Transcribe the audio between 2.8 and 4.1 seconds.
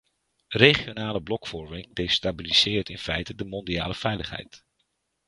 in feite de mondiale